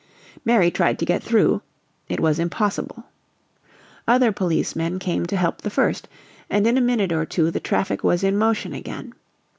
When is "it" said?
2.09-2.19